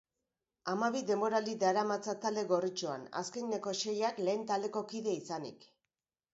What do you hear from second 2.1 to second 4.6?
talde gorritxoan, azkeneko seiak lehen